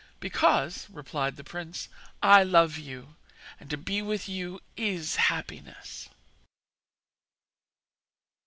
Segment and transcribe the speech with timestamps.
[0.19, 1.87] 'Because,' replied the prince,
[2.23, 3.17] 'I love you,
[3.59, 6.09] and to be with you is happiness.'